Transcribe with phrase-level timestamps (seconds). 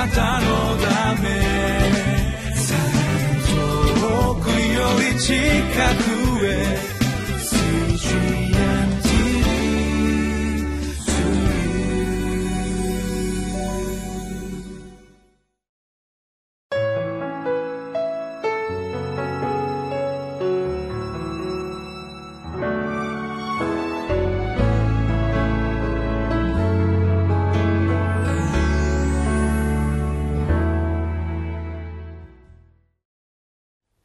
[0.00, 0.46] なたの
[0.78, 1.28] ため。
[4.00, 5.34] 遠くより近
[6.04, 6.09] く。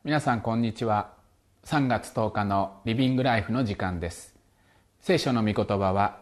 [0.06, 1.14] 皆さんこんにちは。
[1.66, 4.36] 3月10日のリビングライフの時間です。
[5.00, 6.20] 聖書の御言葉は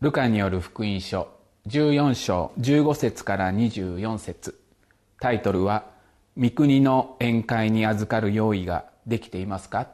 [0.00, 1.26] ルカによる福音書
[1.66, 4.60] 14章15節から24節。
[5.18, 5.86] タイトルは
[6.38, 9.88] 「御国の宴会に預かる用意ができていますか?」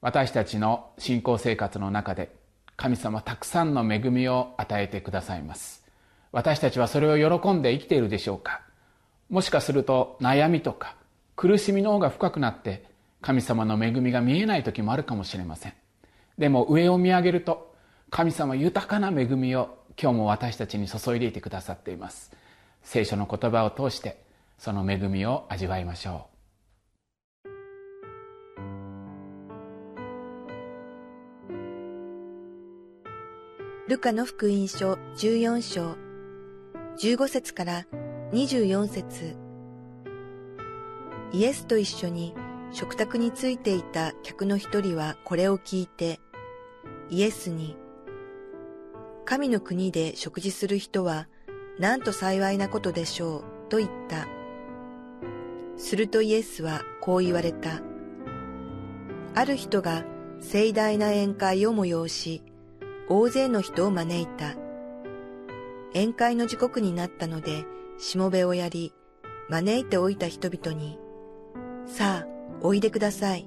[0.00, 2.30] 私たちの信仰生活の中で
[2.76, 5.84] 神様たくさんの恵みを与えてくださいます。
[6.30, 8.60] 私たちはそれを喜んで生きているでしょうか？
[9.28, 10.94] もしかすると悩みとか
[11.36, 12.84] 苦しみの方が深くなって
[13.20, 15.72] 神様の恵みが見えない時もあるかもしれません。
[16.38, 17.74] でも上を見上げると
[18.10, 22.32] 神様豊かな恵みを今日も私たちに注いでいてくださっています。
[22.82, 24.22] 聖書の言葉を通して
[24.58, 26.34] その恵みを味わいましょう。
[33.86, 35.96] ルカの福音書14章
[36.98, 37.86] 15節から
[38.32, 39.43] 24節。
[41.34, 42.32] イエスと一緒に
[42.70, 46.20] 食卓についていた客の一人はこれを聞いて、
[47.10, 47.76] イエスに、
[49.24, 51.26] 神の国で食事する人は
[51.80, 54.28] なんと幸いなことでしょうと言った。
[55.76, 57.82] するとイエスはこう言われた。
[59.34, 60.04] ある人が
[60.38, 62.44] 盛大な宴会を催し、
[63.08, 64.54] 大勢の人を招いた。
[65.94, 67.64] 宴会の時刻になったので、
[67.98, 68.94] しもべをやり、
[69.48, 71.00] 招いておいた人々に、
[71.86, 72.26] さあ、
[72.62, 73.46] おいでください。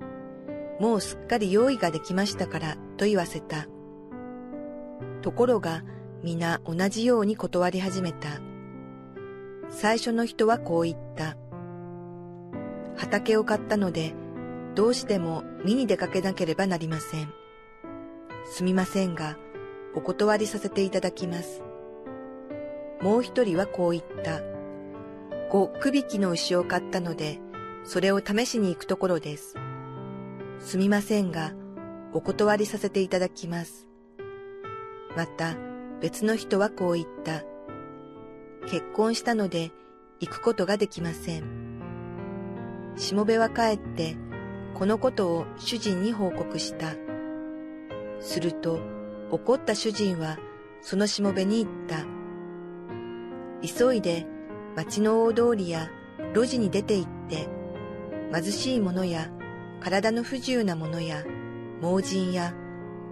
[0.79, 3.67] もうすっかり用意ができましたから、と言わせた。
[5.21, 5.83] ところが、
[6.23, 8.29] 皆同じように断り始めた。
[9.69, 11.35] 最初の人はこう言った。
[12.95, 14.13] 畑を買ったので、
[14.75, 17.33] どうしても見に出かけなければなりません。
[18.45, 19.37] すみませんが、
[19.95, 21.63] お断りさせていただきます。
[23.01, 24.41] もう一人はこう言った。
[25.49, 27.39] 五区引きの牛を買ったので、
[27.87, 29.55] それを試しに行くところです。
[30.59, 31.53] すみませんが、
[32.11, 33.87] お断りさせていただきます。
[35.15, 35.55] また、
[36.01, 37.43] 別の人はこう言った。
[38.69, 39.71] 結婚したので
[40.19, 41.45] 行くことができません。
[42.97, 44.17] しもべは帰って、
[44.73, 46.93] このことを主人に報告した。
[48.19, 48.81] すると、
[49.31, 50.37] 怒った主人は
[50.81, 52.05] そのしもべに言った。
[53.65, 54.27] 急いで
[54.75, 55.89] 町の大通りや
[56.33, 57.56] 路地に出て行って、
[58.33, 59.29] 貧しい者や
[59.79, 61.23] 体の不自由な者や
[61.81, 62.53] 盲人や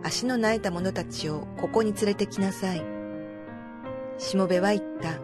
[0.03, 2.83] 足の苗えた者たちをここに連れてきなさい。
[4.17, 5.19] しもべは言った。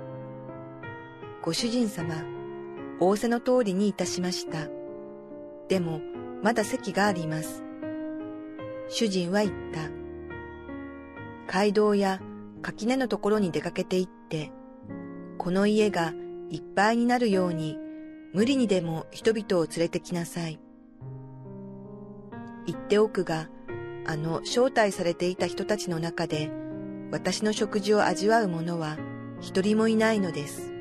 [1.42, 2.24] ご主人様、
[3.00, 4.68] 仰せの通りにいたしました。
[5.68, 6.02] でも、
[6.44, 7.64] まだ席があります。
[8.90, 9.90] 主人は言った。
[11.48, 12.20] 街道や
[12.62, 14.52] 垣根のところに出かけて行って、
[15.38, 16.14] この家が
[16.50, 17.78] いっぱいになるように
[18.34, 20.60] 無理にでも人々を連れてきなさい。
[22.66, 23.50] 言っておくが、
[24.06, 26.50] あの招待されていた人たちの中で、
[27.12, 28.98] 私の食事を味わう者は
[29.42, 30.72] 一人もいないのです。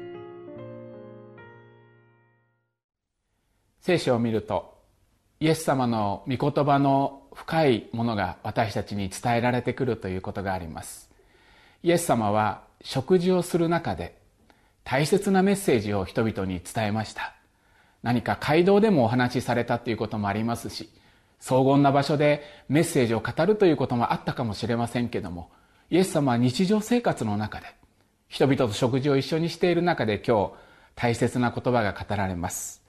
[3.81, 4.79] 聖書を見ると、
[5.41, 11.11] イエス様の御言葉の深いものが私たちに伝えられてくるということがあります。
[11.83, 14.21] イエス様は食事をする中で
[14.85, 17.40] 大切なメッセージを人々に伝えました。
[18.03, 20.91] 何か街道でもお話しされたということもありますし
[21.39, 25.51] 荘厳な場所でメッセージを語るということもあったかもしれませんけども
[25.91, 27.67] イエス様は日常生活の中で
[28.31, 30.53] 人々と食事を一緒にしている中で今日
[30.95, 32.83] 大切な言葉が語られます。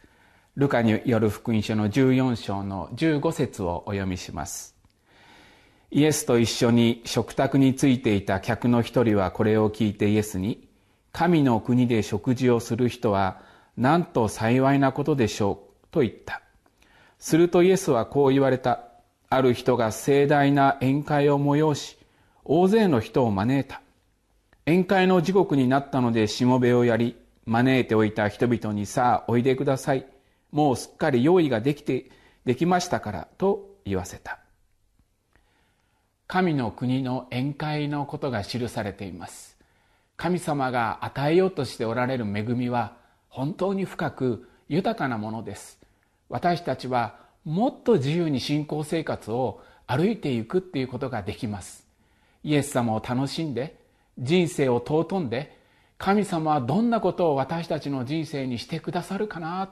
[0.55, 4.75] ルカによる福音書の14章の15節をお読みします。
[5.89, 10.67] イエスと一緒に食卓についていた客の一人はこれを聞いてイエスに
[11.11, 13.41] 神の国で食事をする人は
[13.77, 16.41] なんと幸いなことでしょうと言った。
[17.19, 18.79] するとイエスはこう言われた。
[19.29, 21.97] ある人が盛大な宴会を催し
[22.43, 23.81] 大勢の人を招いた。
[24.65, 27.15] 宴会の時刻になったのでしもべをやり
[27.45, 30.05] 招いておいた人々にさあおいでください。
[30.51, 32.11] もうすっかり用意ができて
[32.43, 34.39] できましたからと言わせた。
[36.27, 39.57] 神の国の宴会のことが記されています。
[40.17, 43.00] 神様が与えようとしておられる恵みは
[43.31, 45.79] 本当に深く豊かなものです。
[46.29, 51.87] 私たちはもっと自由に信仰生活を歩いていくっていうことができます。
[52.43, 53.79] イエス様を楽しんで
[54.19, 55.57] 人生を尊んで
[55.97, 59.71] 神様はどんなことを私たちの人生にしてくださるかな。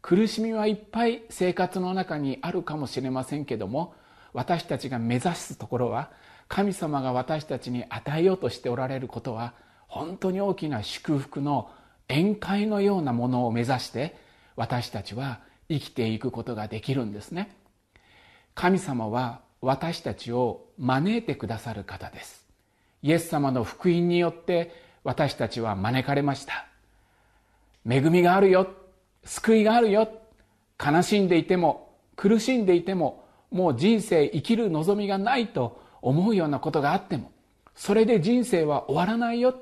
[0.00, 3.94] 苦しみはいっぱい生活の中にあるかもしれませんけども
[4.34, 6.10] 私たちが目指すところは
[6.46, 9.54] 神様が私たちに与えようとしておられることは
[9.88, 11.70] 本当に大きな祝福の
[12.08, 14.16] 宴会のようなものを目指して
[14.56, 17.56] 私たちは生きていくことができるんですね。
[18.54, 22.46] 神様は私たちを招いてくださる方です。
[23.02, 24.72] イエス様の福音によって
[25.02, 26.66] 私たちは招かれました。
[27.88, 28.68] 恵みがあるよ。
[29.24, 30.08] 救いがあるよ。
[30.84, 37.30] 悲しんでいても苦しんでいてももう人生生きる望みがないと思うようなことがあっても
[37.74, 39.54] それで人生は終わらないよ。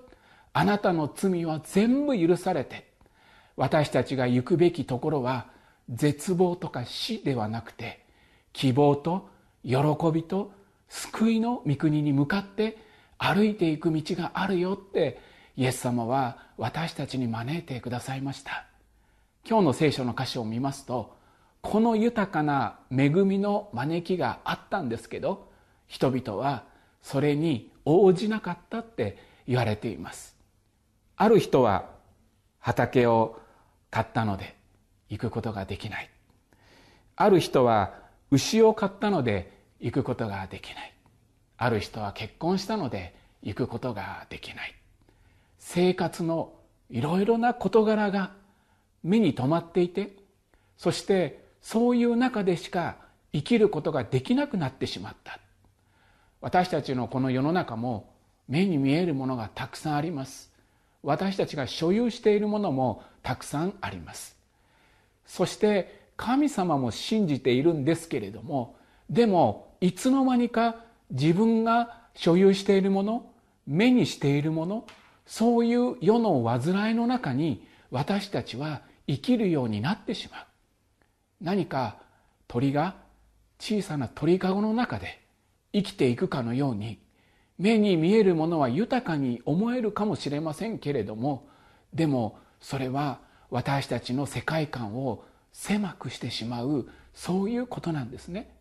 [0.52, 2.90] あなたの罪は全部許されて
[3.56, 5.46] 私たちが行くべきところは
[5.88, 8.04] 絶望とか死ではなくて
[8.52, 9.28] 希望と
[9.64, 9.76] 喜
[10.12, 10.52] びと
[10.88, 12.78] 救いの御国に向かって
[13.18, 15.20] 歩いていく道があるよって
[15.56, 18.66] イエス様は私たちに招いてくださいました。
[19.48, 21.16] 今日の聖書の箇所を見ますと
[21.62, 25.50] この豊かな恵みの招きがあったんですけど
[25.88, 26.64] 人々は
[27.02, 30.31] それに応じなかったって言われています。
[31.16, 31.90] ある人は
[32.58, 33.38] 畑を
[33.90, 34.56] 買ったので
[35.08, 36.10] 行くことができない。
[37.16, 37.94] ある人は
[38.30, 40.94] 牛を買ったので行くことができない。
[41.58, 44.74] ある人は結婚したので行くことができない。
[45.58, 46.52] 生活の
[46.90, 48.32] いろいろな事柄が
[49.02, 50.16] 目に留まっていて
[50.76, 52.96] そしてそういう中でしか
[53.32, 55.38] 生きることができなくなってしまった。
[56.40, 58.12] 私たちのこの世の中も
[58.48, 60.51] 目に見えるものがたくさんあります。
[61.02, 64.36] 私たちが所有しているものもたくさんあります。
[65.26, 68.76] そして神様も信じているんですけれども
[69.08, 70.76] でもいつの間にか
[71.10, 73.30] 自分が所有しているもの
[73.66, 74.86] 目にしているもの
[75.26, 80.46] そういう世の煩いの中に私たちは生きるようになってしまう。
[81.40, 81.96] 何か
[82.46, 82.94] 鳥が
[83.58, 85.20] 小さな鳥かごの中で
[85.72, 86.98] 生きていくかのように
[87.62, 91.46] 目に見えるものは豊かに思えるかもしれませんけれども
[91.94, 93.20] でもそれは
[93.50, 98.56] 私たちの世界観を狭くしてしまうそういうことなんですね。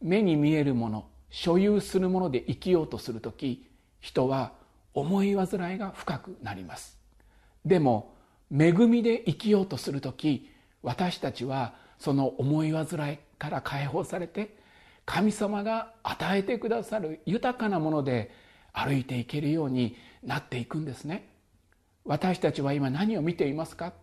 [0.00, 3.68] 目に見えるもの所有するもので生きようとする時
[4.00, 4.52] 人は
[4.94, 6.98] 思い煩いが深くなります。
[7.66, 8.14] でも
[8.50, 10.50] 恵みで生きようとする時
[10.82, 14.56] 私たちはその思い煩いから解放されて
[15.04, 18.45] 神様が与えてくださる豊かなもので
[18.78, 21.26] 歩いていけるようになっていくんですね。
[22.04, 23.94] 私たちは今何を見ていますか？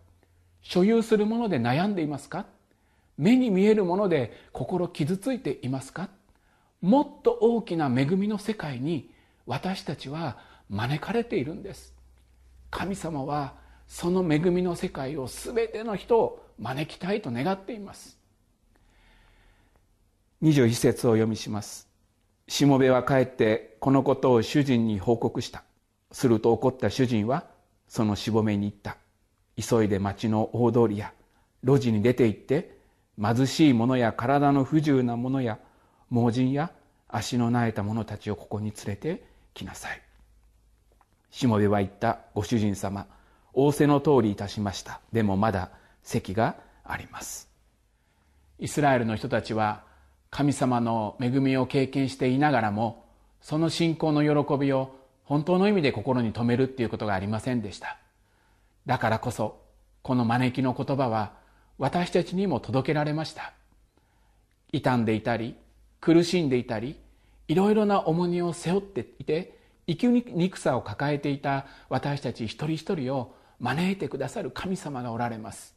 [0.62, 2.46] 所有するもので悩んでいますか？
[3.16, 6.08] 目に見えるもので心傷ついていますか？
[6.82, 9.10] もっと大きな恵みの世界に
[9.46, 10.38] 私たちは
[10.68, 11.94] 招かれているんです。
[12.70, 13.54] 神様は
[13.86, 18.18] その恵みの世界を全ての人を招きたいと願っています。
[20.42, 21.88] 21節を読みします。
[22.46, 25.64] しもべは帰ってこのことを主人に報告した。
[26.12, 27.46] すると怒った主人は
[27.88, 28.96] そのしもべに言った。
[29.56, 31.12] 急いで町の大通りや
[31.62, 32.78] 路地に出て行って
[33.20, 35.58] 貧しい者や体の不自由な者や
[36.10, 36.70] 盲人や
[37.08, 40.00] 足のなえた者たちをここに連れてきなさい。
[41.30, 43.06] しもべは言ったご主人様
[43.54, 45.00] 仰せの通りいたしました。
[45.12, 45.70] でもまだ
[46.02, 47.48] 席があります。
[48.58, 49.82] イスラエルの人たちは
[50.34, 53.04] 神様の恵みを経験していながらも
[53.40, 57.98] その信仰の喜びを本当の意味で心に留めるっていうことがありませんでした。
[58.84, 59.60] だからこそ
[60.02, 61.34] この招きの言葉は
[61.78, 63.52] 私たちにも届けられました。
[64.72, 65.54] 傷んでいたり
[66.00, 66.98] 苦しんでいたり
[67.46, 75.76] いろいろな重荷を背負っていて生きにくさを抱えていた私たち一人一人を招いてくださる神様がおられます。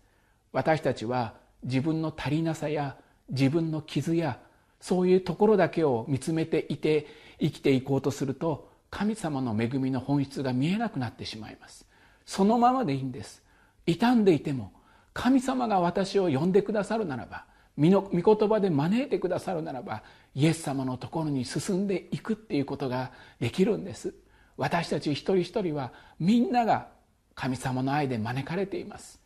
[0.51, 2.97] 私たちは自分の足りなさや
[3.29, 4.39] 自分の傷や
[4.79, 7.07] そういうところだけを見つめていて
[7.39, 11.85] 生きていこうとすると神様の恵みの本質が見えなくなってしまいます。
[12.25, 13.43] そのままでいいんです。
[13.85, 14.71] 傷んでいても
[15.13, 17.45] 神様が私を呼んでくださるならば
[17.77, 20.03] 御言葉で招いてくださるならば
[20.35, 24.13] イエス様のところに進んでいくっていうことができるんです。
[24.57, 26.87] 私たち一人一人はみんなが
[27.35, 29.19] 神様の愛で招かれています。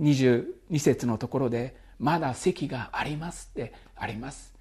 [0.00, 4.53] 22節のところで「まだ席があります」ってあります。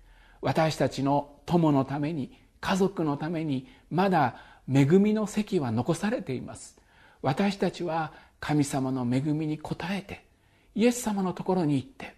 [0.43, 4.35] 私たちの友のために家族のためにまだ
[4.71, 6.77] 恵みの席は残されています。
[7.21, 10.25] 私たちは神様の恵みに応えて
[10.75, 12.13] イエス様のところに行って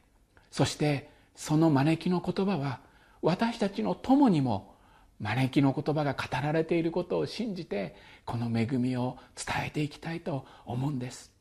[0.50, 2.79] そしてその招きの言葉は
[3.22, 4.74] 私たちの友にも
[5.20, 11.35] 招きの言葉が語られていることを信じてこの恵みを伝えていきたいと思うんです。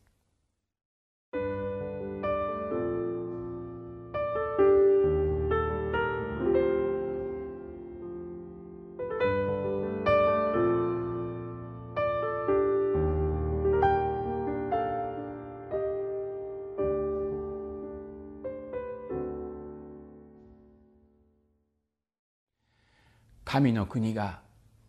[23.54, 24.40] 神の国が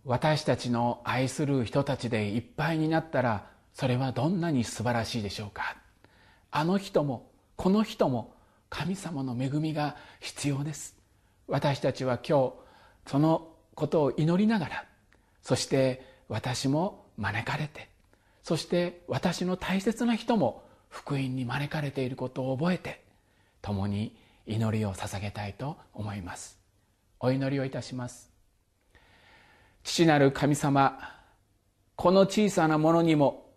[0.05, 5.77] 私たちの愛する人たちでいっぱいになったらそれはどんなに素晴らしいでしょうか。
[6.50, 8.34] あの人もこの人も
[8.72, 10.98] 神様の恵みが必要です。
[11.48, 12.53] 私たちは今日
[13.05, 14.86] そのことを祈りながら
[15.43, 17.88] そして私も招かれて
[18.41, 23.03] そして私の大切な人も福音に招かれていることを覚えて
[23.62, 24.15] 共に
[24.48, 26.57] 祈りを捧げたいと思います。
[27.19, 28.34] お祈りをいたします。
[29.85, 30.97] 父なる神様
[31.95, 33.51] この小さなものにも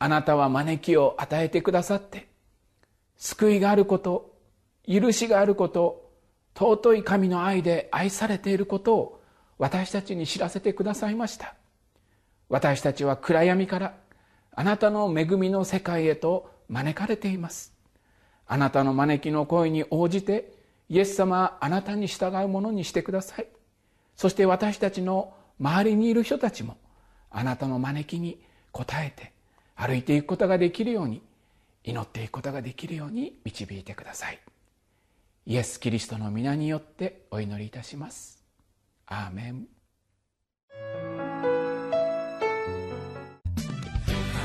[0.00, 2.26] あなたは招きを与えてくださって
[3.16, 4.34] 救いがあること
[4.86, 6.10] 許しがあること
[6.56, 9.22] 尊い神の愛で愛されていることを
[9.56, 11.54] 私たちに知らせてくださいました。
[12.48, 13.94] 私たちは暗闇から
[14.52, 17.72] あなたの恵みの世界へと招かれています。
[18.46, 20.52] あなたの招きの声に応じて
[20.88, 23.46] イエス様あなたに従うものにしてください。
[24.16, 26.76] そして私たちの周りにいる人たちも
[27.30, 28.38] あなたの招きに
[28.72, 29.32] 応えて
[29.74, 31.22] 歩いていくことができるように
[31.84, 34.38] 祈っていくことができるように導いてください。
[35.46, 38.44] イエス・キリストの皆によってお祈りいたします。
[39.06, 39.66] アーメン。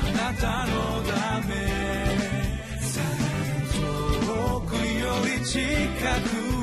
[0.06, 1.54] あなたのため
[4.24, 6.53] 遠くより近く